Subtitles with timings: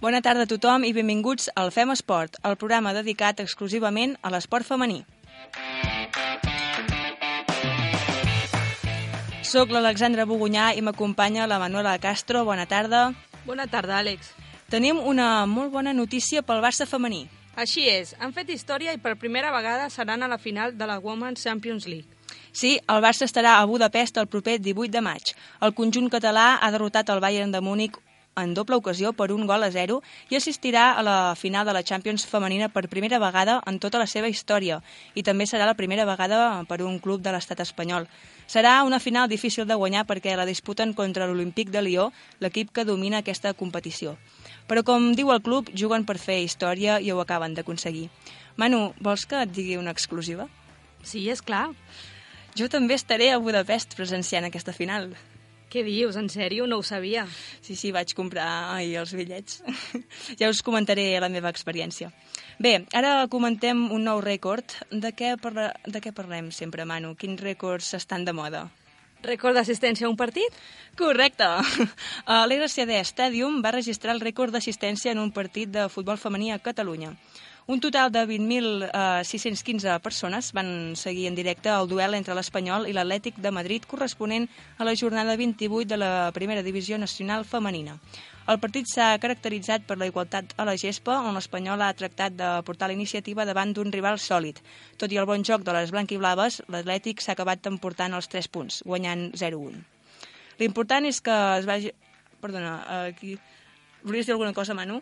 [0.00, 4.64] Bona tarda a tothom i benvinguts al Fem Esport, el programa dedicat exclusivament a l'esport
[4.64, 5.02] femení.
[9.50, 12.46] Soc l'Alexandra Bogunyà i m'acompanya la Manuela Castro.
[12.48, 13.10] Bona tarda.
[13.44, 14.32] Bona tarda, Àlex.
[14.70, 17.24] Tenim una molt bona notícia pel Barça femení.
[17.60, 20.96] Així és, han fet història i per primera vegada seran a la final de la
[20.98, 22.08] Women's Champions League.
[22.56, 25.34] Sí, el Barça estarà a Budapest el proper 18 de maig.
[25.60, 27.98] El conjunt català ha derrotat el Bayern de Múnich
[28.40, 31.84] en doble ocasió per un gol a zero i assistirà a la final de la
[31.84, 34.80] Champions femenina per primera vegada en tota la seva història
[35.14, 38.08] i també serà la primera vegada per un club de l'estat espanyol.
[38.48, 42.08] Serà una final difícil de guanyar perquè la disputen contra l'Olímpic de Lió,
[42.40, 44.16] l'equip que domina aquesta competició.
[44.70, 48.06] Però com diu el club, juguen per fer història i ho acaben d'aconseguir.
[48.60, 50.46] Manu, vols que et digui una exclusiva?
[51.02, 51.72] Sí, és clar.
[52.54, 55.10] Jo també estaré a Budapest presenciant aquesta final.
[55.70, 56.16] Què dius?
[56.18, 56.66] En sèrio?
[56.66, 57.24] No ho sabia.
[57.62, 59.60] Sí, sí, vaig comprar ahir els bitllets.
[60.40, 62.10] ja us comentaré la meva experiència.
[62.58, 64.74] Bé, ara comentem un nou rècord.
[64.90, 65.70] De què, parla...
[65.86, 67.14] de què parlem sempre, Manu?
[67.18, 68.66] Quins rècords estan de moda?
[69.22, 70.54] Rècord d'assistència a un partit?
[70.96, 71.44] Correcte.
[72.48, 77.12] L'RCD Stadium va registrar el rècord d'assistència en un partit de futbol femení a Catalunya.
[77.70, 82.96] Un total de 20.615 uh, persones van seguir en directe el duel entre l'Espanyol i
[82.96, 84.48] l'Atlètic de Madrid corresponent
[84.78, 88.00] a la jornada 28 de la primera divisió nacional femenina.
[88.50, 92.48] El partit s'ha caracteritzat per la igualtat a la gespa, on l'Espanyol ha tractat de
[92.66, 94.58] portar la iniciativa davant d'un rival sòlid.
[94.98, 98.80] Tot i el bon joc de les blanquiblaves, l'Atlètic s'ha acabat emportant els 3 punts,
[98.82, 99.78] guanyant 0-1.
[100.58, 101.94] L'important és que es vagi...
[102.42, 102.74] Perdona,
[103.12, 103.36] aquí...
[104.02, 104.98] Volies dir alguna cosa, Manu?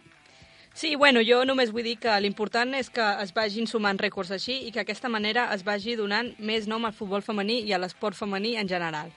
[0.74, 4.60] Sí, bueno, jo només vull dir que l'important és que es vagin sumant rècords així
[4.68, 8.18] i que aquesta manera es vagi donant més nom al futbol femení i a l'esport
[8.18, 9.08] femení en general.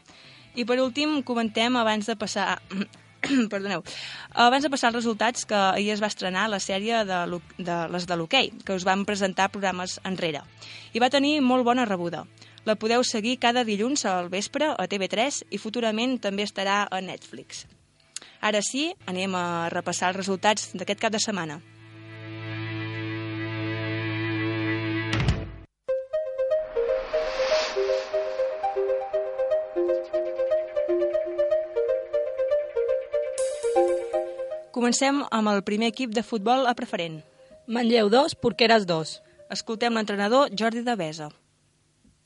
[0.55, 2.61] I per últim, comentem abans de passar...
[3.51, 3.83] Perdoneu.
[4.33, 7.19] Abans de passar els resultats, que ahir es va estrenar la sèrie de,
[7.57, 10.43] de les de l'hoquei, que us vam presentar programes enrere.
[10.93, 12.25] I va tenir molt bona rebuda.
[12.65, 17.65] La podeu seguir cada dilluns al vespre a TV3 i futurament també estarà a Netflix.
[18.41, 21.61] Ara sí, anem a repassar els resultats d'aquest cap de setmana.
[34.81, 37.19] Comencem amb el primer equip de futbol a preferent.
[37.75, 39.11] Manlleu 2, Porqueres 2.
[39.53, 41.27] Escoltem l'entrenador Jordi Devesa.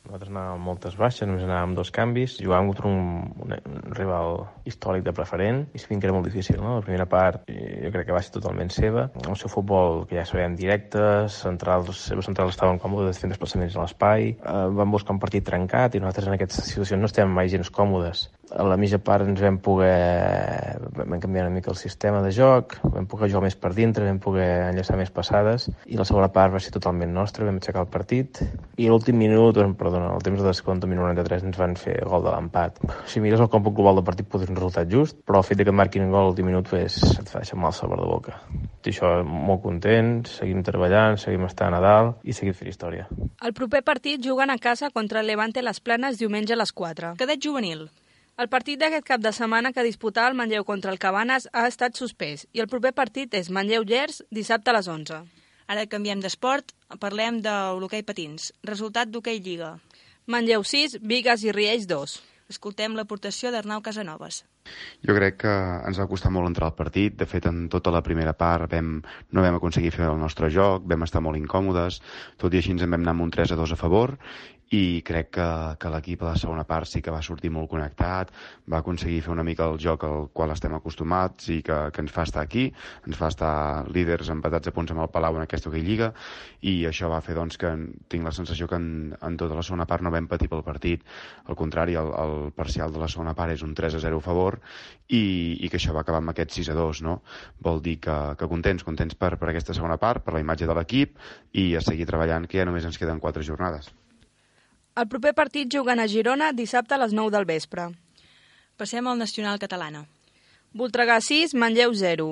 [0.06, 2.38] Nosaltres anàvem amb moltes baixes, només anàvem amb dos canvis.
[2.40, 4.38] Jugàvem contra un, un, un rival
[4.72, 6.62] històric de preferent i sabíem que era molt difícil.
[6.62, 6.78] No?
[6.78, 9.10] La primera part jo crec que va ser totalment seva.
[9.26, 13.76] El seu futbol, que ja sabem, directes, centrals, les seves centrals estaven còmodes fent desplaçaments
[13.76, 14.32] a l'espai.
[14.38, 17.74] Eh, vam buscar un partit trencat i nosaltres en aquestes situacions no estem mai gens
[17.82, 18.30] còmodes.
[18.53, 20.78] A la mitja part ens vam poder...
[20.95, 24.19] vam canviar una mica el sistema de joc, vam poder jugar més per dintre, vam
[24.22, 27.89] poder enllaçar més passades i la segona part va ser totalment nostra, vam aixecar el
[27.91, 28.44] partit
[28.78, 32.31] i l'últim minut, perdona, el temps de descompte, minut 93, ens van fer gol de
[32.33, 32.79] l'empat.
[33.09, 35.72] Si mires el còmput global del partit podria un resultat just, però el fet que
[35.72, 38.38] et marquin un gol l'últim minut pues, et fa deixar mal sabor de boca.
[38.85, 43.07] I això, molt content, seguim treballant, seguim estant a dalt i seguim fent història.
[43.41, 47.16] El proper partit juguen a casa contra el Levante Les Planes diumenge a les 4.
[47.17, 47.88] Cadet juvenil.
[48.35, 51.96] El partit d'aquest cap de setmana que disputà el Manlleu contra el Cabanes ha estat
[51.96, 55.22] suspès i el proper partit és Manlleu-Gers dissabte a les 11.
[55.72, 58.51] Ara canviem d'esport, parlem de l'hoquei patins.
[58.68, 59.77] Resultat d'hoquei Lliga.
[60.27, 62.18] Manlleu 6, Vigues i Riells 2.
[62.51, 64.44] Escoltem l'aportació d'Arnau Casanovas.
[65.06, 65.54] Jo crec que
[65.88, 67.15] ens va costar molt entrar al partit.
[67.18, 69.00] De fet, en tota la primera part vam,
[69.31, 72.01] no vam aconseguir fer el nostre joc, vam estar molt incòmodes,
[72.42, 74.18] tot i així ens en vam anar amb un 3 a 2 a favor
[74.73, 75.47] i crec que,
[75.77, 78.31] que l'equip a la segona part sí que va sortir molt connectat,
[78.71, 82.13] va aconseguir fer una mica el joc al qual estem acostumats i que, que ens
[82.15, 82.65] fa estar aquí,
[83.06, 83.53] ens fa estar
[83.94, 86.12] líders empatats a punts amb el Palau en aquesta hoquei lliga
[86.65, 87.71] i això va fer doncs, que
[88.09, 88.88] tinc la sensació que en,
[89.21, 91.03] en tota la segona part no vam patir pel partit.
[91.45, 94.25] Al contrari, el, el parcial de la segona part és un 3 a 0 a
[94.25, 94.57] favor
[95.07, 95.21] i,
[95.62, 97.19] i que això va acabar amb aquest 6 a 2, no?
[97.62, 100.77] Vol dir que, que contents, contents per, per aquesta segona part, per la imatge de
[100.77, 101.19] l'equip
[101.53, 103.94] i a seguir treballant, que ja només ens queden quatre jornades.
[104.95, 107.89] El proper partit juguen a Girona dissabte a les 9 del vespre.
[108.80, 110.06] Passem al nacional catalana.
[110.71, 112.27] Voltregà 6, Manlleu 0.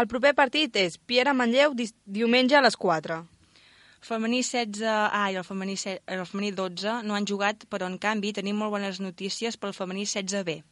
[0.00, 3.18] El proper partit és Piera Manlleu di diumenge a les 4.
[3.20, 5.76] El femení 16A i el femení,
[6.06, 10.06] el femení 12 no han jugat, però en canvi tenim molt bones notícies pel femení
[10.08, 10.62] 16B.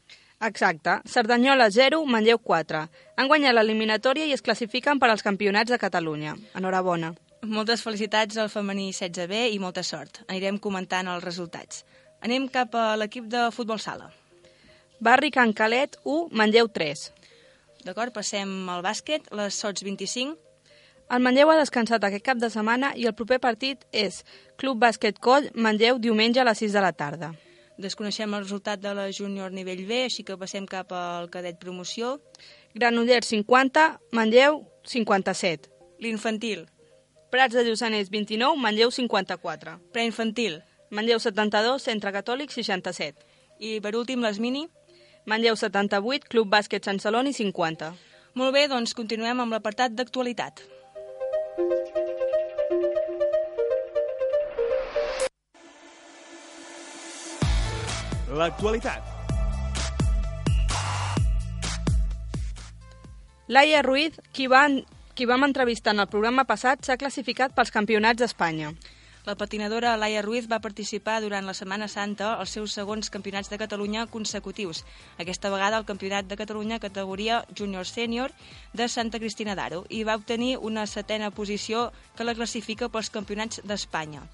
[0.48, 0.96] Exacte.
[1.04, 2.86] Cerdanyola 0, Manlleu 4.
[3.16, 6.38] Han guanyat l'eliminatòria i es classifiquen per als campionats de Catalunya.
[6.56, 7.12] Enhorabona.
[7.44, 10.22] Moltes felicitats al femení 16B i molta sort.
[10.28, 11.82] Anirem comentant els resultats.
[12.24, 14.08] Anem cap a l'equip de futbol sala.
[15.00, 17.02] Barri Can Calet 1, Manlleu 3.
[17.84, 20.38] D'acord, passem al bàsquet, les Sots 25.
[21.12, 24.22] El Manlleu ha descansat aquest cap de setmana i el proper partit és
[24.56, 27.34] Club Bàsquet Coll, Manlleu, diumenge a les 6 de la tarda.
[27.76, 32.20] Desconeixem el resultat de la júnior nivell B, així que passem cap al cadet promoció.
[32.72, 35.68] Granollers 50, Manlleu 57.
[36.00, 36.64] L'infantil.
[37.34, 39.72] Prats de Lluçanès 29, Manlleu 54.
[39.90, 40.60] Preinfantil.
[40.94, 43.24] Manlleu 72, Centre Catòlic 67.
[43.58, 44.68] I per últim les mini.
[45.26, 47.90] Manlleu 78, Club Bàsquet Sant Celoni 50.
[48.38, 50.62] Molt bé, doncs continuem amb l'apartat d'actualitat.
[58.30, 59.02] L'actualitat.
[63.48, 64.68] Laia Ruiz, qui va
[65.14, 68.72] qui vam entrevistar en el programa passat s'ha classificat pels campionats d'Espanya.
[69.24, 73.56] La patinadora Laia Ruiz va participar durant la Setmana Santa als seus segons campionats de
[73.56, 74.82] Catalunya consecutius,
[75.16, 78.34] aquesta vegada al Campionat de Catalunya categoria júnior sènior
[78.74, 81.86] de Santa Cristina d'Aro, i va obtenir una setena posició
[82.18, 84.26] que la classifica pels campionats d'Espanya.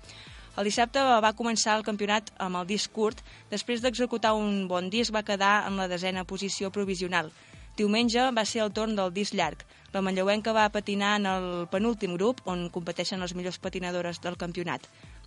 [0.57, 3.21] El dissabte va començar el campionat amb el disc curt,
[3.53, 7.31] després d'executar un bon disc va quedar en la desena posició provisional.
[7.77, 9.63] Diumenge va ser el torn del disc llarg.
[9.93, 14.85] La manlleuenca va patinar en el penúltim grup, on competeixen les millors patinadores del campionat.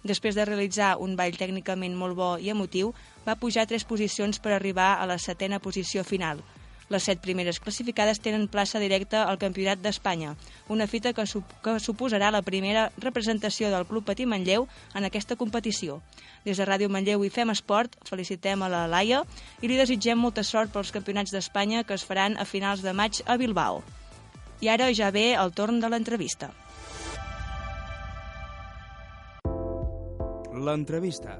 [0.07, 2.93] Després de realitzar un ball tècnicament molt bo i emotiu,
[3.27, 6.39] va pujar tres posicions per arribar a la setena posició final.
[6.87, 10.35] Les set primeres classificades tenen plaça directa al Campionat d'Espanya,
[10.69, 15.35] una fita que, sup que suposarà la primera representació del Club Patí Manlleu en aquesta
[15.39, 15.99] competició.
[16.45, 19.23] Des de Ràdio Manlleu i Fem Esport felicitem a la Laia
[19.59, 23.23] i li desitgem molta sort pels campionats d'Espanya que es faran a finals de maig
[23.25, 23.83] a Bilbao.
[24.63, 26.47] I ara ja ve el torn de l'entrevista.
[30.55, 31.35] L'entrevista.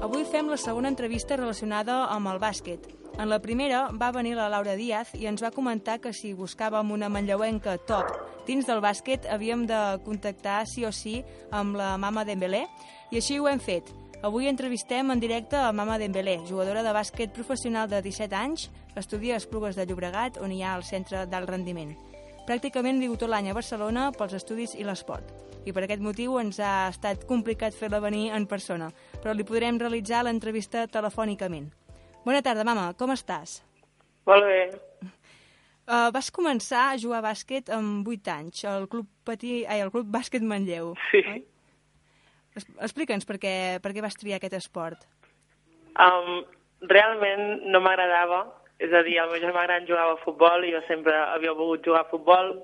[0.00, 2.88] Avui fem la segona entrevista relacionada amb el bàsquet.
[3.20, 6.94] En la primera va venir la Laura Díaz i ens va comentar que si buscàvem
[6.96, 8.08] una manlleuenca top
[8.48, 11.20] dins del bàsquet havíem de contactar sí o sí
[11.50, 12.64] amb la mama Dembélé
[13.10, 13.92] i així ho hem fet.
[14.22, 19.02] Avui entrevistem en directe a Mama Dembélé, jugadora de bàsquet professional de 17 anys, que
[19.02, 21.90] estudia a Esplugues de Llobregat, on hi ha el centre d'alt rendiment.
[22.46, 25.26] Pràcticament viu tot l'any a Barcelona pels estudis i l'esport.
[25.66, 29.82] I per aquest motiu ens ha estat complicat fer-la venir en persona, però li podrem
[29.82, 31.72] realitzar l'entrevista telefònicament.
[32.22, 33.58] Bona tarda, mama, com estàs?
[34.30, 34.60] Molt bé.
[35.82, 39.90] Uh, vas començar a jugar a bàsquet amb 8 anys, al Club, Patí, ai, al
[39.90, 40.94] Club Bàsquet Manlleu.
[41.10, 41.26] Sí.
[41.26, 41.42] Oi?
[42.56, 45.06] Explica'ns per què, per què vas triar aquest esport.
[46.00, 46.42] Um,
[46.88, 48.44] realment no m'agradava,
[48.82, 51.84] és a dir, el meu germà gran jugava a futbol i jo sempre havia volgut
[51.86, 52.54] jugar a futbol,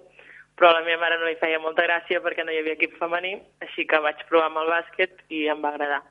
[0.59, 2.97] però a la meva mare no li feia molta gràcia perquè no hi havia equip
[2.99, 6.03] femení, així que vaig provar amb el bàsquet i em va agradar.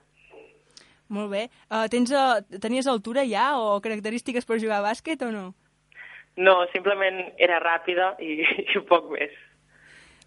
[1.13, 1.48] Molt bé.
[1.72, 5.46] Uh, tens, uh, tenies altura ja o característiques per jugar a bàsquet o no?
[6.38, 8.40] No, simplement era ràpida i,
[8.75, 9.36] i poc més.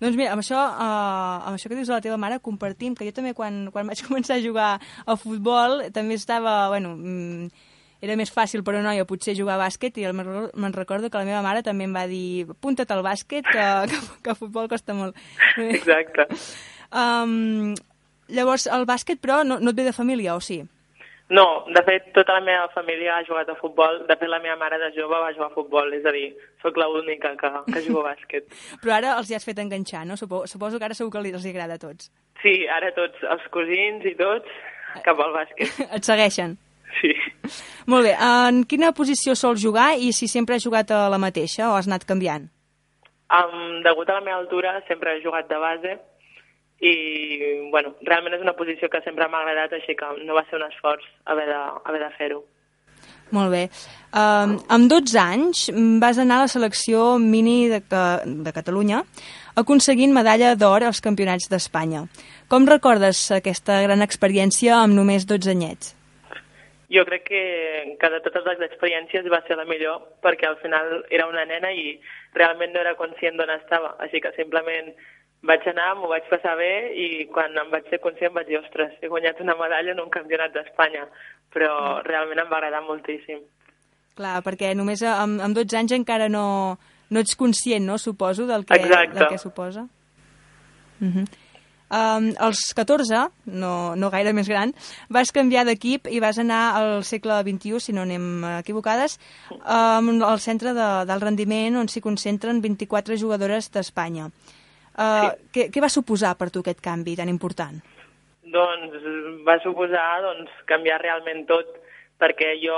[0.00, 3.04] Doncs mira, amb això, uh, amb això que dius de la teva mare, compartim que
[3.04, 7.69] jo també quan, quan vaig començar a jugar a futbol també estava, bueno, mm,
[8.00, 11.28] era més fàcil per una noia potser jugar a bàsquet i me'n recordo que la
[11.28, 15.16] meva mare també em va dir apunta't al bàsquet, que, que, que futbol costa molt.
[15.71, 16.28] Exacte.
[16.90, 17.76] Um,
[18.35, 20.57] llavors, el bàsquet, però, no, no et ve de família, o sí?
[21.30, 24.00] No, de fet, tota la meva família ha jugat a futbol.
[24.08, 26.32] De fet, la meva mare de jove va jugar a futbol, és a dir,
[26.62, 28.49] sóc l'única que, que juga a bàsquet.
[28.82, 30.18] Però ara els hi has fet enganxar, no?
[30.18, 32.10] Suposo, suposo que ara segur que els agrada a tots.
[32.42, 34.50] Sí, ara tots, els cosins i tots,
[35.06, 35.78] cap al bàsquet.
[35.96, 36.58] Et segueixen?
[36.99, 37.14] Sí.
[37.87, 38.16] Molt bé.
[38.18, 41.87] En quina posició sols jugar i si sempre has jugat a la mateixa o has
[41.87, 42.50] anat canviant?
[43.30, 45.94] Um, degut a la meva altura sempre he jugat de base
[46.80, 46.94] i
[47.70, 50.66] bueno, realment és una posició que sempre m'ha agradat, així que no va ser un
[50.68, 52.40] esforç haver de, haver de fer-ho.
[53.30, 53.68] Molt bé.
[54.10, 55.68] Um, amb 12 anys
[56.02, 59.04] vas anar a la selecció mini de, de Catalunya
[59.60, 62.06] aconseguint medalla d'or als campionats d'Espanya.
[62.50, 65.94] Com recordes aquesta gran experiència amb només 12 anyets?
[66.90, 67.42] Jo crec que,
[68.00, 71.70] que de totes les experiències va ser la millor perquè al final era una nena
[71.70, 72.00] i
[72.34, 74.90] realment no era conscient d'on estava, així que simplement
[75.47, 78.92] vaig anar, m'ho vaig passar bé i quan em vaig ser conscient vaig dir, ostres,
[79.00, 81.06] he guanyat una medalla en un campionat d'Espanya,
[81.54, 82.06] però mm.
[82.09, 83.40] realment em va agradar moltíssim.
[84.18, 86.76] Clar, perquè només amb, amb 12 anys encara no,
[87.09, 89.16] no ets conscient, no?, suposo, del que, Exacte.
[89.16, 89.87] del que suposa.
[91.00, 91.25] Uh -huh.
[91.88, 94.75] um, als 14, no, no gaire més gran,
[95.09, 99.18] vas canviar d'equip i vas anar al segle XXI, si no anem equivocades,
[99.50, 104.30] um, al centre d'alt rendiment on s'hi concentren 24 jugadores d'Espanya.
[105.00, 105.50] Uh, sí.
[105.54, 107.78] què, què va suposar per tu aquest canvi tan important?
[108.52, 109.07] Doncs
[109.47, 111.71] va suposar doncs, canviar realment tot,
[112.21, 112.76] perquè jo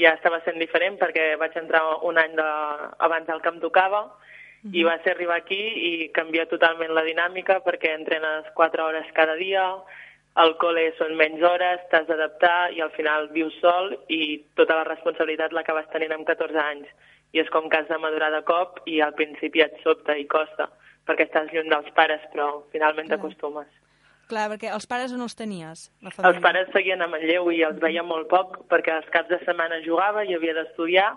[0.00, 2.48] ja estava sent diferent, perquè vaig entrar un any de,
[3.06, 4.74] abans del que em tocava, uh -huh.
[4.74, 9.36] i va ser arribar aquí i canviar totalment la dinàmica, perquè entrenes 4 hores cada
[9.36, 9.64] dia,
[10.34, 14.88] al col·le són menys hores, t'has d'adaptar i al final vius sol i tota la
[14.88, 16.88] responsabilitat l'acabes tenint amb 14 anys.
[17.32, 20.26] I és com que has de madurar de cop i al principi et sobta i
[20.26, 20.68] costa,
[21.08, 23.68] perquè estàs lluny dels pares, però finalment t'acostumes.
[24.30, 25.90] Clar, perquè els pares on els tenies?
[26.00, 26.32] La família?
[26.32, 29.82] Els pares seguien a Manlleu i els veia molt poc perquè els caps de setmana
[29.84, 31.10] jugava i havia d'estudiar,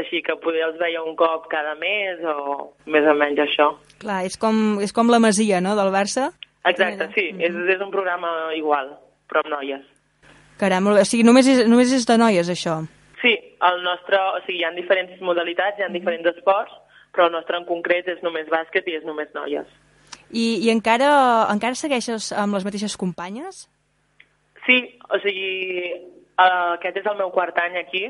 [0.00, 3.70] així que poder els veia un cop cada mes o més o menys això.
[4.02, 6.30] Clar, és com, és com la Masia, no?, del Barça?
[6.66, 7.46] Exacte, sí, mm -hmm.
[7.46, 9.86] és, és un programa igual, però amb noies.
[10.58, 12.82] Caram, o sigui, només és, només és de noies, això?
[13.22, 13.32] Sí,
[13.70, 16.72] el nostre, o sigui, hi ha diferents modalitats, hi ha diferents esports,
[17.12, 19.68] però el nostre en concret és només bàsquet i és només noies.
[20.30, 21.10] I, i encara,
[21.50, 23.64] encara segueixes amb les mateixes companyes?
[24.66, 24.78] Sí,
[25.10, 25.94] o sigui,
[26.38, 28.04] uh, aquest és el meu quart any aquí,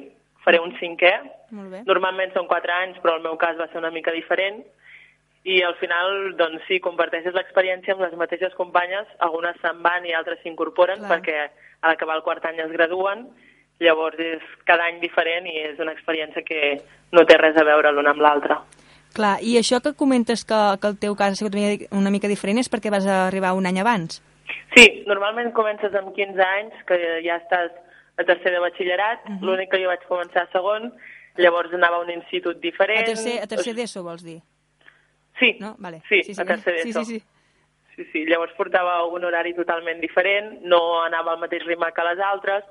[0.44, 1.14] faré un cinquè.
[1.56, 1.80] Molt bé.
[1.88, 4.60] Normalment són quatre anys, però el meu cas va ser una mica diferent.
[5.48, 10.12] I al final, doncs sí, comparteixes l'experiència amb les mateixes companyes, algunes se'n van i
[10.12, 13.24] altres s'incorporen perquè a l'acabar el quart any es graduen,
[13.80, 16.76] llavors és cada any diferent i és una experiència que
[17.16, 18.60] no té res a veure l'una amb l'altra.
[19.14, 21.56] Clar, i això que comentes que, que el teu cas ha sigut
[21.90, 24.20] una mica diferent és perquè vas arribar un any abans?
[24.74, 27.72] Sí, normalment comences amb 15 anys, que ja estàs
[28.20, 29.40] a tercer de batxillerat, uh -huh.
[29.42, 30.92] l'únic que jo vaig començar a segon,
[31.36, 33.02] llavors anava a un institut diferent...
[33.02, 34.40] A tercer, a tercer d'ESO, vols dir?
[35.38, 35.74] Sí, no?
[35.78, 36.02] vale.
[36.08, 37.04] sí, sí, sí, a tercer d'ESO.
[37.04, 37.24] Sí, sí, sí.
[37.96, 42.20] Sí, sí, llavors portava un horari totalment diferent, no anava al mateix ritme que les
[42.20, 42.64] altres,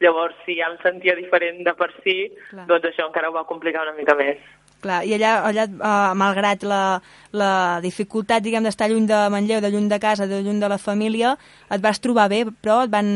[0.00, 2.66] llavors si ja em sentia diferent de per si, Clar.
[2.66, 4.38] doncs això encara ho va complicar una mica més.
[4.84, 6.80] Clar, i allà, allà uh, malgrat la,
[7.32, 7.52] la
[7.84, 11.32] dificultat, diguem, d'estar lluny de Manlleu, de lluny de casa, de lluny de la família,
[11.72, 13.08] et vas trobar bé, però et van,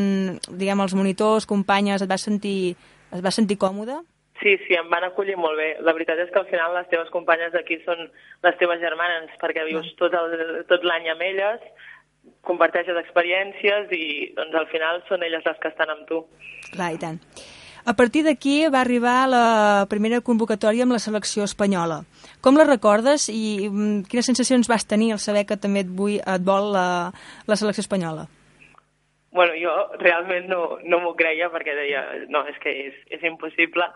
[0.49, 2.73] diguem, els monitors, companyes, et vas sentir,
[3.13, 4.01] et vas sentir còmode?
[4.41, 5.75] Sí, sí, em van acollir molt bé.
[5.85, 8.07] La veritat és que al final les teves companyes d'aquí són
[8.47, 9.97] les teves germanes, perquè vius no.
[10.01, 10.37] tot el,
[10.71, 11.67] tot l'any amb elles,
[12.49, 14.05] comparteixes experiències i
[14.37, 16.25] doncs al final són elles les que estan amb tu.
[16.73, 17.21] Clar, i tant.
[17.85, 22.03] A partir d'aquí va arribar la primera convocatòria amb la selecció espanyola.
[22.45, 23.71] Com la recordes i
[24.11, 26.87] quines sensacions vas tenir al saber que també et, vull, et vol la,
[27.47, 28.29] la selecció espanyola?
[29.33, 29.73] Bueno, jo
[30.03, 33.87] realment no, no m'ho creia perquè deia, no, és que és, és impossible.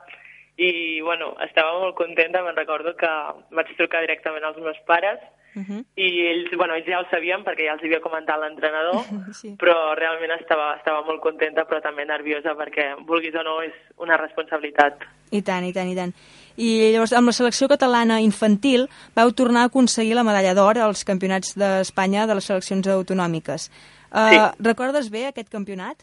[0.54, 3.10] I, bueno, estava molt contenta, me'n recordo que
[3.50, 5.18] vaig trucar directament als meus pares
[5.54, 5.84] Uh -huh.
[5.94, 9.04] I ells, bueno, ells ja ho sabien perquè ja els havia comentat l'entrenador,
[9.40, 9.54] sí.
[9.58, 14.16] però realment estava, estava molt contenta però també nerviosa perquè, vulguis o no, és una
[14.16, 15.04] responsabilitat.
[15.30, 16.12] I tant, i tant, i tant.
[16.56, 21.04] I llavors amb la selecció catalana infantil vau tornar a aconseguir la medalla d'or als
[21.04, 23.70] campionats d'Espanya de les seleccions autonòmiques.
[24.14, 24.38] Uh, sí.
[24.62, 25.96] Recordes bé aquest campionat?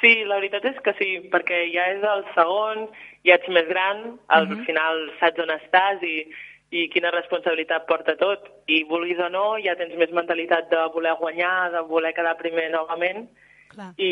[0.00, 2.88] Sí, la veritat és que sí, perquè ja és el segon,
[3.22, 4.64] ja ets més gran, al uh -huh.
[4.66, 6.26] final saps on estàs i
[6.72, 8.48] i quina responsabilitat porta tot.
[8.66, 12.70] I vulguis o no, ja tens més mentalitat de voler guanyar, de voler quedar primer
[12.72, 13.26] novament,
[13.72, 13.92] Clar.
[13.96, 14.10] I,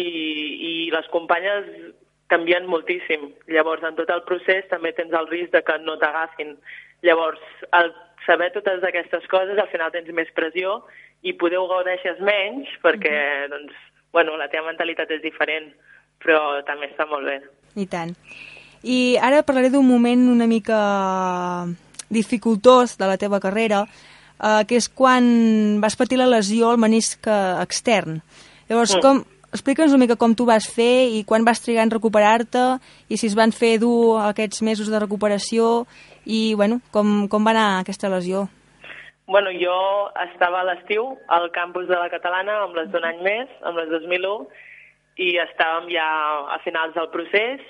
[0.68, 1.66] i les companyes
[2.32, 3.30] canvien moltíssim.
[3.50, 6.54] Llavors, en tot el procés també tens el risc de que no t'agafin.
[7.04, 7.42] Llavors,
[7.76, 7.92] al
[8.26, 10.82] saber totes aquestes coses, al final tens més pressió
[11.26, 13.50] i poder ho gaudeixes menys perquè, mm -hmm.
[13.50, 13.74] doncs,
[14.12, 15.72] bueno, la teva mentalitat és diferent,
[16.24, 17.40] però també està molt bé.
[17.76, 18.14] I tant.
[18.82, 21.66] I ara parlaré d'un moment una mica
[22.10, 27.26] dificultós de la teva carrera, eh, que és quan vas patir la lesió al menisc
[27.26, 28.20] extern.
[28.68, 29.02] Llavors, mm.
[29.02, 32.64] com, explica'ns una mica com tu vas fer i quan vas trigar en recuperar-te
[33.10, 35.86] i si es van fer dur aquests mesos de recuperació
[36.24, 38.46] i, bueno, com, com va anar aquesta lesió?
[39.30, 39.74] Bueno, jo
[40.26, 43.90] estava a l'estiu al campus de la Catalana amb les d'un any més, amb les
[43.92, 44.48] 2001,
[45.22, 46.06] i estàvem ja
[46.54, 47.62] a finals del procés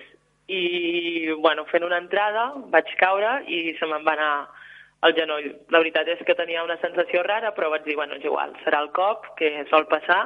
[0.50, 4.32] i, bueno, fent una entrada vaig caure i se me'n va anar
[5.06, 5.46] el genoll.
[5.72, 8.82] La veritat és que tenia una sensació rara, però vaig dir, bueno, és igual, serà
[8.84, 10.24] el cop, que sol passar,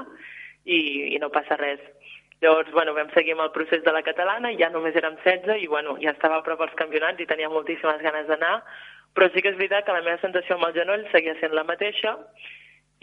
[0.64, 0.81] i,
[1.14, 1.83] i no passa res.
[2.43, 5.69] Llavors, bueno, vam seguir amb el procés de la catalana, ja només érem 16 i,
[5.71, 8.59] bueno, ja estava a prop als campionats i tenia moltíssimes ganes d'anar,
[9.14, 11.64] però sí que és veritat que la meva sensació amb el genoll seguia sent la
[11.69, 12.16] mateixa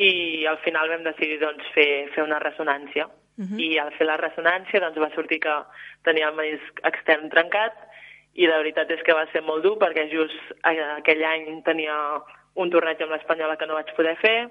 [0.02, 3.08] i al final vam decidir doncs, fer, fer una ressonància.
[3.38, 3.60] Uh -huh.
[3.60, 5.56] I al fer la ressonància doncs, va sortir que
[6.04, 7.74] tenia el menisc extern trencat
[8.34, 11.96] i la veritat és que va ser molt dur perquè just aquell any tenia
[12.56, 14.50] un torneig amb l'Espanyola que no vaig poder fer,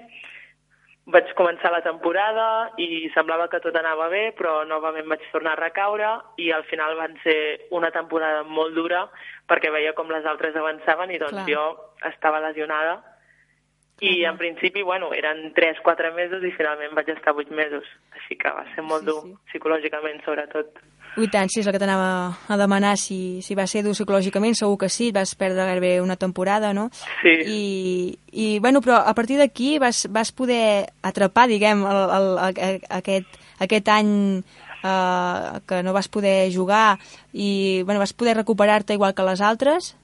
[1.11, 5.61] vaig començar la temporada i semblava que tot anava bé, però novament vaig tornar a
[5.61, 9.07] recaure i al final van ser una temporada molt dura
[9.49, 11.49] perquè veia com les altres avançaven i doncs Clar.
[11.49, 11.65] jo
[12.13, 13.01] estava lesionada
[14.01, 17.85] i en principi, bueno, eren 3-4 mesos i finalment vaig estar 8 mesos.
[18.17, 19.35] Així que va ser molt sí, dur, sí.
[19.53, 20.81] psicològicament sobretot.
[21.21, 24.55] I tant, sí, és el que t'anava a demanar, si, si va ser dur psicològicament,
[24.57, 26.89] segur que sí, vas perdre gairebé una temporada, no?
[27.21, 27.35] Sí.
[27.45, 27.61] I,
[28.33, 33.39] i bueno, però a partir d'aquí vas, vas poder atrapar, diguem, el, el, el, aquest,
[33.67, 34.15] aquest any
[34.85, 36.99] eh, que no vas poder jugar
[37.33, 39.97] i bueno, vas poder recuperar-te igual que les altres?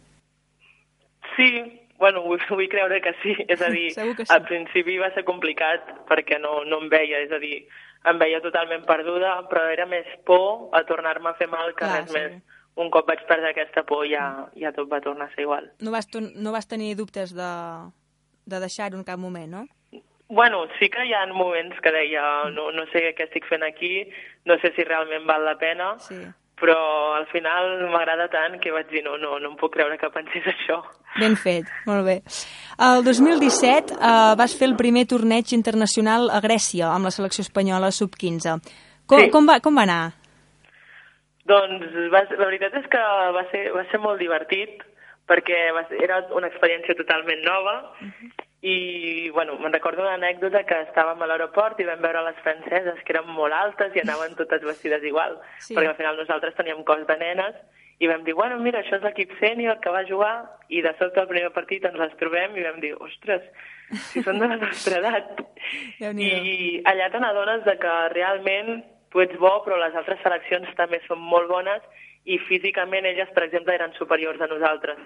[1.36, 4.26] Sí, Bueno, vull, vull creure que sí, és a dir, sí.
[4.28, 7.64] al principi va ser complicat perquè no, no em veia, és a dir,
[8.06, 12.02] em veia totalment perduda, però era més por a tornar-me a fer mal que Clar,
[12.02, 12.18] res sí.
[12.18, 12.42] més.
[12.76, 14.26] Un cop vaig perdre aquesta por ja,
[14.60, 15.70] ja tot va tornar a ser igual.
[15.80, 17.52] No vas, no vas tenir dubtes de,
[18.44, 20.02] de deixar-ho en cap moment, no?
[20.28, 24.10] Bueno, sí que hi ha moments que deia no, no sé què estic fent aquí,
[24.44, 26.18] no sé si realment val la pena, sí
[26.56, 30.12] però al final m'agrada tant que vaig dir no, no, no em puc creure que
[30.14, 30.80] pensés això.
[31.20, 32.18] Ben fet, molt bé.
[32.86, 37.92] El 2017 eh, vas fer el primer torneig internacional a Grècia amb la selecció espanyola
[37.94, 38.58] sub-15.
[39.06, 39.30] Com, sí.
[39.32, 40.02] com, va, com va anar?
[41.46, 43.04] Doncs va, la veritat és que
[43.36, 44.82] va ser, va ser molt divertit
[45.26, 50.16] perquè va ser, era una experiència totalment nova uh -huh i, bueno, me'n recordo una
[50.16, 54.02] anècdota que estàvem a l'aeroport i vam veure les franceses, que eren molt altes i
[54.02, 55.76] anaven totes vestides igual, sí.
[55.76, 57.58] perquè al final nosaltres teníem cos de nenes,
[57.98, 60.34] i vam dir, bueno, mira, això és l'equip sènior que va jugar,
[60.68, 63.44] i de sobte el primer partit ens les trobem i vam dir, ostres,
[64.10, 65.40] si són de la nostra edat.
[66.00, 68.82] I allà te n'adones de que realment
[69.12, 71.84] tu ets bo, però les altres seleccions també són molt bones
[72.26, 75.00] i físicament elles, per exemple, eren superiors a nosaltres.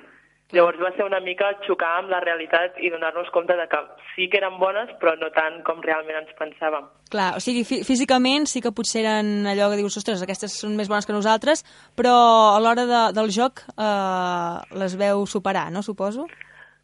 [0.50, 3.78] Llavors va ser una mica xocar amb la realitat i donar-nos compte de que
[4.14, 6.88] sí que eren bones, però no tant com realment ens pensàvem.
[7.12, 10.90] Clar, o sigui, físicament sí que potser eren allò que dius, ostres, aquestes són més
[10.90, 11.62] bones que nosaltres,
[11.98, 12.14] però
[12.56, 16.26] a l'hora de, del joc eh, les veu superar, no, suposo?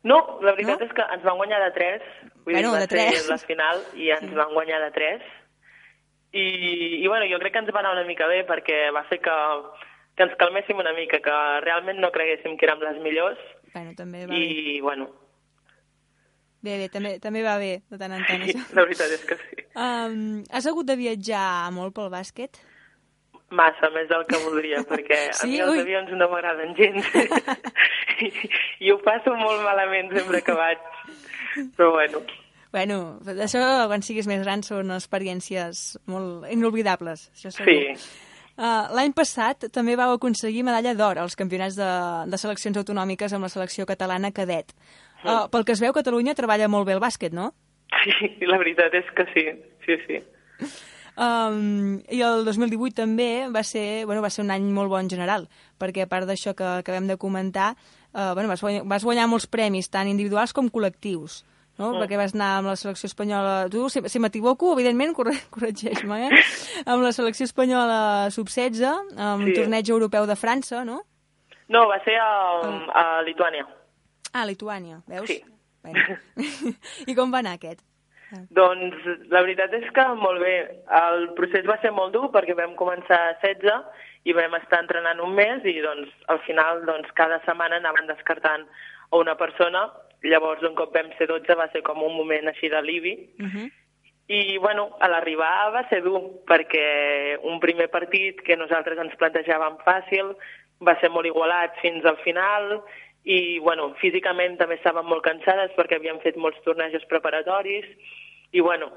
[0.07, 0.87] No, la veritat no?
[0.87, 2.07] és que ens van guanyar de 3,
[2.45, 3.19] vull bueno, dir, va de 3.
[3.19, 4.39] ser la final i ens sí.
[4.39, 5.27] van guanyar de 3.
[6.37, 6.47] I,
[7.03, 9.35] I, bueno, jo crec que ens va anar una mica bé perquè va fer que
[10.17, 13.41] que ens calméssim una mica, que realment no creguéssim que érem les millors.
[13.77, 14.81] Bueno, també va I, bé.
[14.81, 15.11] bueno...
[16.65, 18.62] Bé, bé, també, també va bé, de tant en tant, sí, això.
[18.75, 19.65] la veritat és que sí.
[19.77, 20.15] Um,
[20.51, 22.57] has hagut de viatjar molt pel bàsquet?
[23.55, 25.45] Massa, més del que voldria, perquè sí?
[25.45, 25.83] a mi els Ui.
[25.85, 27.11] avions no m'agraden gens.
[28.25, 28.33] I,
[28.89, 30.89] I ho passo molt malament sempre que vaig.
[31.77, 32.25] Però bueno...
[32.73, 32.97] Bueno,
[33.45, 37.77] això quan siguis més gran són experiències molt inolvidables, això segur.
[38.01, 38.26] Sí.
[38.57, 41.88] Uh, L'any passat també vau aconseguir medalla d'or als campionats de,
[42.31, 44.73] de seleccions autonòmiques amb la selecció catalana cadet.
[45.25, 47.51] Uh, pel que es veu, Catalunya treballa molt bé el bàsquet, no?
[48.03, 48.14] Sí,
[48.51, 49.45] la veritat és que sí,
[49.85, 50.21] sí, sí.
[51.16, 55.12] Um, I el 2018 també va ser, bueno, va ser un any molt bon en
[55.12, 55.47] general,
[55.81, 57.75] perquè a part d'això que acabem de comentar,
[58.12, 61.42] uh, bueno, vas, guanyar, vas guanyar molts premis, tant individuals com col·lectius
[61.79, 61.93] no?
[61.93, 62.03] Mm.
[62.03, 63.57] perquè vas anar amb la selecció espanyola...
[63.73, 66.45] Tu, si, si m'equivoco, evidentment, corre, corregeix-me, eh?
[66.85, 67.99] amb la selecció espanyola
[68.35, 69.57] sub-16, amb sí.
[69.59, 71.03] torneig europeu de França, no?
[71.69, 72.31] No, va ser a,
[72.95, 73.67] a Lituània.
[74.33, 75.29] Ah, Lituània, veus?
[75.31, 75.43] Sí.
[75.83, 76.17] Bueno.
[77.11, 77.83] I com va anar aquest?
[78.51, 80.57] Doncs la veritat és que molt bé.
[80.99, 85.23] El procés va ser molt dur perquè vam començar a 16 i vam estar entrenant
[85.23, 89.87] un mes i doncs al final doncs, cada setmana anaven descartant a una persona
[90.27, 93.17] Llavors, un cop vam ser 12, va ser com un moment així d'alivi.
[93.39, 93.57] Uh mhm.
[93.57, 93.73] -huh.
[94.29, 99.77] I, bueno, a l'arribar va ser dur, perquè un primer partit que nosaltres ens plantejàvem
[99.87, 100.35] fàcil
[100.83, 102.83] va ser molt igualat fins al final
[103.23, 107.87] i, bueno, físicament també estàvem molt cansades perquè havíem fet molts tornejos preparatoris
[108.51, 108.91] i, bueno,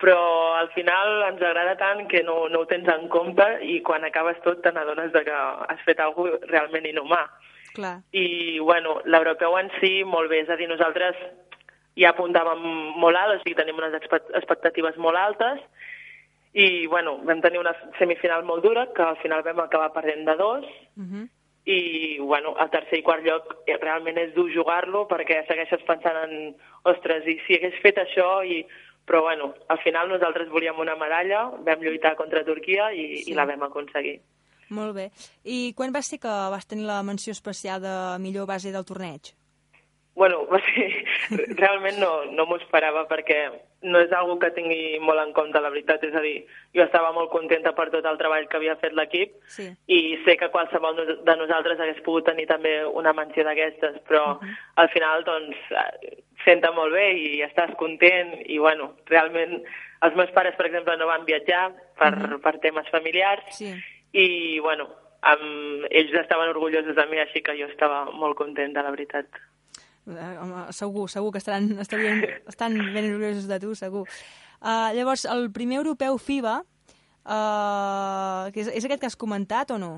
[0.00, 4.04] però al final ens agrada tant que no, no ho tens en compte i quan
[4.08, 5.36] acabes tot te n'adones que
[5.68, 7.20] has fet alguna realment inhumà.
[7.74, 8.00] Clar.
[8.12, 11.18] I, bueno, l'europeu en si, molt bé, és a dir, nosaltres
[11.98, 12.62] ja apuntàvem
[13.00, 15.60] molt alt, o sigui, tenim unes expectatives molt altes,
[16.52, 20.36] i bueno, vam tenir una semifinal molt dura, que al final vam acabar perdent de
[20.36, 20.64] dos,
[20.96, 21.28] uh -huh.
[21.64, 26.16] i bueno, el tercer i quart lloc eh, realment és dur jugar-lo perquè segueixes pensant
[26.24, 28.66] en, ostres, i si hagués fet això, i
[29.06, 33.30] però bueno, al final nosaltres volíem una medalla, vam lluitar contra Turquia i, sí.
[33.30, 34.20] i la vam aconseguir.
[34.70, 35.10] Molt bé.
[35.44, 39.34] I quan va ser que vas tenir la menció especial de millor base del torneig?
[40.14, 40.88] Bueno, va ser...
[41.58, 43.40] realment no, no m'ho esperava perquè
[43.90, 46.02] no és algo que tingui molt en compte, la veritat.
[46.04, 46.42] És a dir,
[46.76, 49.70] jo estava molt contenta per tot el treball que havia fet l'equip sí.
[49.88, 54.42] i sé que qualsevol de nosaltres hagués pogut tenir també una menció d'aquestes, però uh
[54.42, 54.58] -huh.
[54.82, 55.56] al final, doncs,
[56.44, 59.62] senta molt bé i estàs content i, bueno, realment
[60.00, 62.40] els meus pares, per exemple, no van viatjar per, uh -huh.
[62.40, 63.72] per temes familiars sí.
[64.12, 64.88] I, bueno,
[65.22, 69.40] amb, ells estaven orgullosos de mi, així que jo estava molt contenta, la veritat.
[70.10, 74.06] Eh, home, segur, segur que estaran, estarien, estan ben orgullosos de tu, segur.
[74.60, 76.60] Uh, llavors, el primer europeu FIBA,
[77.24, 79.92] uh, que és, és aquest que has comentat o no?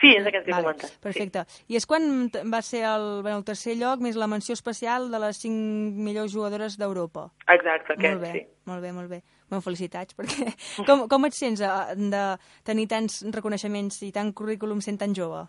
[0.00, 0.96] Sí, és aquest que vale, he comentat.
[1.00, 1.44] Perfecte.
[1.48, 1.64] Sí.
[1.72, 5.20] I és quan va ser el, bueno, el tercer lloc més la menció especial de
[5.22, 7.30] les cinc millors jugadores d'Europa.
[7.48, 8.44] Exacte, aquest, molt bé, sí.
[8.68, 9.22] Molt bé, molt bé.
[9.46, 10.50] Bueno, felicitats, perquè
[10.88, 11.70] com, com et sents de,
[12.10, 12.24] de
[12.66, 15.46] tenir tants reconeixements i tant currículum sent tan jove?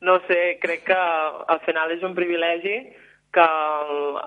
[0.00, 2.76] no sé, crec que al final és un privilegi
[3.34, 3.46] que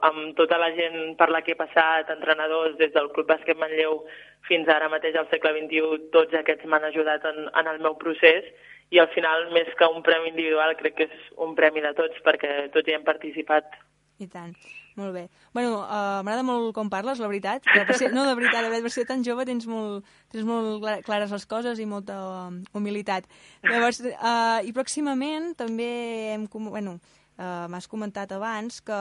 [0.07, 4.01] amb tota la gent per la que he passat, entrenadors des del Club Bàsquet Manlleu
[4.49, 8.51] fins ara mateix al segle XXI, tots aquests m'han ajudat en, en el meu procés
[8.91, 12.21] i al final, més que un premi individual, crec que és un premi de tots
[12.25, 13.79] perquè tots hi hem participat.
[14.19, 14.51] I tant.
[14.99, 15.23] Molt bé.
[15.55, 17.63] Bueno, uh, m'agrada molt com parles, la veritat.
[17.63, 21.31] per ser, no, de veritat, de per ser tan jove tens molt, tens molt clares
[21.31, 23.29] les coses i molta uh, humilitat.
[23.63, 25.91] Llavors, uh, i pròximament també
[26.33, 26.47] hem...
[26.51, 26.97] Bueno,
[27.37, 28.99] uh, m'has comentat abans que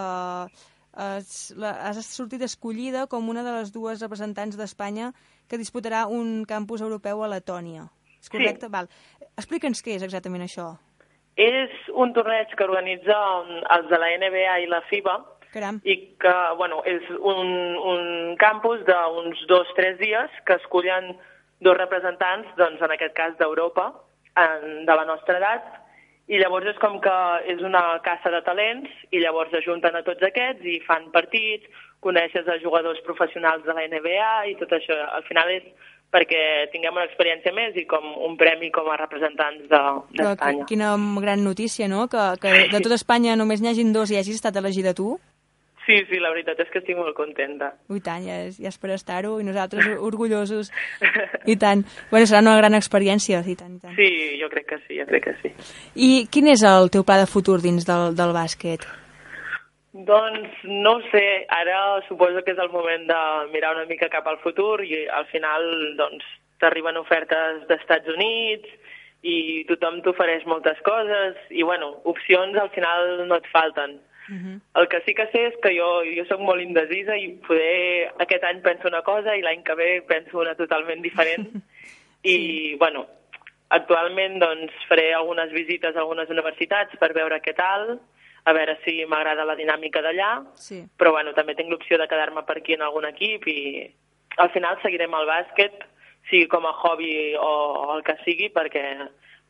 [0.92, 5.10] has, has sortit escollida com una de les dues representants d'Espanya
[5.48, 7.88] que disputarà un campus europeu a Letònia.
[8.20, 8.68] És correcte?
[8.68, 8.72] Sí.
[8.72, 8.88] Val.
[9.40, 10.74] Explica'ns què és exactament això.
[11.40, 13.16] És un torneig que organitza
[13.74, 15.14] els de la NBA i la FIBA,
[15.54, 15.80] Caram.
[15.84, 17.50] i que bueno, és un,
[17.92, 21.14] un campus d'uns dos o tres dies que escullen
[21.60, 23.90] dos representants, doncs, en aquest cas d'Europa,
[24.86, 25.66] de la nostra edat,
[26.30, 27.14] i llavors és com que
[27.50, 31.66] és una caça de talents i llavors ajunten a tots aquests i fan partits,
[32.00, 34.96] coneixes a jugadors professionals de la NBA i tot això.
[35.10, 35.66] Al final és
[36.10, 40.62] perquè tinguem una experiència més i com un premi com a representants d'Espanya.
[40.62, 42.06] De, quina gran notícia, no?
[42.10, 45.18] Que, que de tota Espanya només n'hi hagin dos i hagis estat elegida tu.
[45.86, 47.72] Sí, sí, la veritat és que estic molt contenta.
[47.90, 50.70] Ui, tant, ja és, ja és per estar-ho, i nosaltres orgullosos.
[51.50, 51.86] I tant.
[52.12, 53.96] Bueno, serà una gran experiència, i tant, i tant.
[53.96, 55.54] Sí, jo crec que sí, jo crec que sí.
[55.96, 58.86] I quin és el teu pla de futur dins del, del bàsquet?
[59.92, 64.38] Doncs no sé, ara suposo que és el moment de mirar una mica cap al
[64.44, 65.66] futur i al final
[65.98, 66.28] doncs
[66.62, 68.70] t'arriben ofertes d'Estats Units
[69.26, 73.98] i tothom t'ofereix moltes coses i bueno, opcions al final no et falten.
[74.30, 74.60] Uh -huh.
[74.80, 78.44] El que sí que sé és que jo, jo sóc molt indecisa i poder aquest
[78.44, 81.48] any penso una cosa i l'any que ve penso una totalment diferent.
[82.22, 82.76] I, sí.
[82.78, 83.06] bueno,
[83.70, 88.00] actualment doncs, faré algunes visites a algunes universitats per veure què tal,
[88.44, 90.82] a veure si m'agrada la dinàmica d'allà, sí.
[90.98, 93.60] però bueno, també tinc l'opció de quedar-me per aquí en algun equip i
[94.38, 95.84] al final seguirem el bàsquet,
[96.30, 97.50] sigui com a hobby o,
[97.84, 98.82] o el que sigui, perquè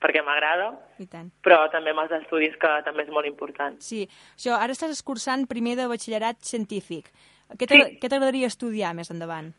[0.00, 0.70] perquè m'agrada,
[1.44, 3.76] però també amb els estudis, que també és molt important.
[3.84, 7.12] Sí, això, ara estàs escursant primer de batxillerat científic.
[7.58, 8.54] Què t'agradaria sí.
[8.54, 9.50] estudiar més endavant?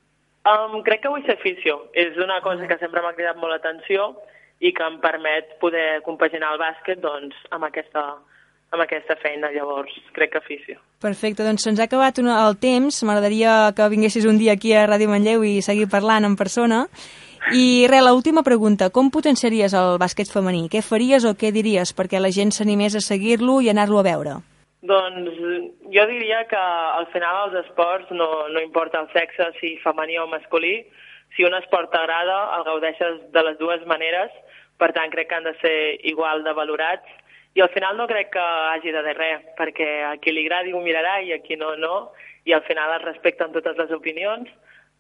[0.41, 1.77] Um, crec que vull ser fisio.
[1.93, 4.15] És una cosa que sempre m'ha cridat molt l'atenció
[4.62, 8.04] i que em permet poder compaginar el bàsquet doncs, amb, aquesta,
[8.73, 10.80] amb aquesta feina, llavors crec que fisio.
[11.01, 13.04] Perfecte, doncs se'ns ha acabat una, el temps.
[13.06, 16.86] M'agradaria que vinguessis un dia aquí a Ràdio Manlleu i seguir parlant en persona.
[17.49, 20.67] I res, l'última pregunta, com potenciaries el bàsquet femení?
[20.69, 24.36] Què faries o què diries perquè la gent s'animés a seguir-lo i anar-lo a veure?
[24.86, 25.39] Doncs
[25.93, 30.27] jo diria que al final els esports no, no importa el sexe, si femení o
[30.30, 30.86] masculí,
[31.36, 34.32] si un esport t'agrada, el gaudeixes de les dues maneres,
[34.77, 35.77] per tant crec que han de ser
[36.10, 37.10] igual de valorats.
[37.58, 40.73] I al final no crec que hagi de dir res, perquè a qui li agradi
[40.73, 42.12] ho mirarà i a qui no, no,
[42.45, 44.49] i al final es respecten totes les opinions,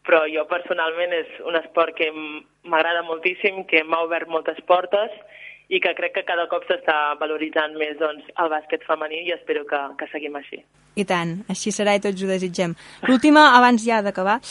[0.07, 5.13] però jo personalment és un esport que m'agrada moltíssim, que m'ha obert moltes portes
[5.71, 9.63] i que crec que cada cop s'està valoritzant més doncs, el bàsquet femení i espero
[9.69, 10.59] que, que seguim així.
[10.99, 12.73] I tant, així serà i tots ho desitgem.
[13.07, 14.41] L'última, abans ja d'acabar,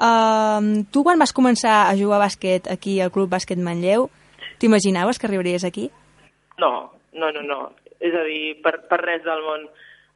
[0.00, 4.08] uh, tu quan vas començar a jugar a bàsquet aquí al Club Bàsquet Manlleu,
[4.62, 5.90] t'imaginaves que arribaries aquí?
[6.62, 6.72] No,
[7.12, 7.60] no, no, no.
[8.00, 9.68] És a dir, per, per res del món.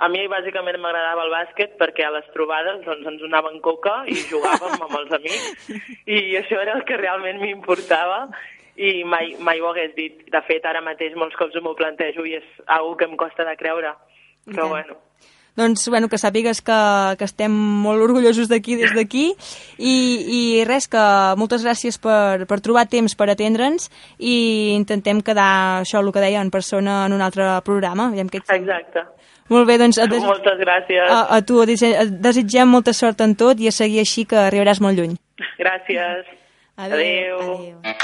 [0.02, 4.16] A mi bàsicament m'agradava el bàsquet perquè a les trobades doncs, ens donaven coca i
[4.26, 5.68] jugàvem amb els amics
[6.10, 8.24] i això era el que realment m'importava
[8.74, 10.24] i mai, mai ho hagués dit.
[10.34, 13.54] De fet, ara mateix molts cops m'ho plantejo i és una que em costa de
[13.60, 13.94] creure.
[14.50, 14.98] Però bueno,
[15.54, 16.76] Doncs, bueno, que sàpigues que,
[17.18, 19.28] que estem molt orgullosos d'aquí des d'aquí
[19.78, 19.94] i,
[20.26, 21.02] i res, que
[21.38, 23.86] moltes gràcies per, per trobar temps per atendre'ns
[24.18, 28.10] i intentem quedar, això el que deia, en persona en un altre programa.
[28.10, 29.06] Què exacte.
[29.52, 30.24] Molt bé, doncs desig...
[30.26, 31.06] Moltes gràcies.
[31.06, 31.70] a, a tu et
[32.24, 35.14] desitgem molta sort en tot i a seguir així que arribaràs molt lluny.
[35.60, 36.26] Gràcies.
[36.74, 37.38] Adéu.
[37.84, 37.94] Adéu.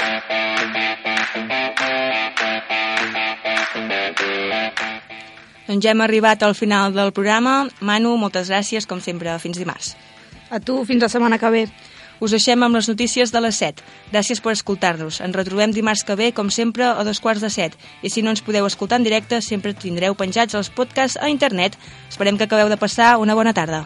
[5.71, 7.69] Doncs ja hem arribat al final del programa.
[7.79, 9.93] Manu, moltes gràcies, com sempre, fins dimarts.
[10.51, 11.61] A tu, fins la setmana que ve.
[12.19, 13.79] Us deixem amb les notícies de les 7.
[14.11, 15.21] Gràcies per escoltar-nos.
[15.23, 17.79] Ens retrobem dimarts que ve, com sempre, a dos quarts de 7.
[18.03, 21.79] I si no ens podeu escoltar en directe, sempre tindreu penjats els podcasts a internet.
[22.11, 23.85] Esperem que acabeu de passar una bona tarda.